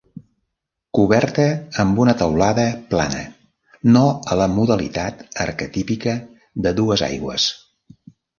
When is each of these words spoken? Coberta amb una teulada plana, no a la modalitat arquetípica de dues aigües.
Coberta 0.99 1.43
amb 1.83 2.01
una 2.05 2.15
teulada 2.21 2.63
plana, 2.93 3.19
no 3.97 4.01
a 4.33 4.39
la 4.41 4.49
modalitat 4.55 5.23
arquetípica 5.47 6.17
de 6.67 6.75
dues 6.83 7.07
aigües. 7.11 7.47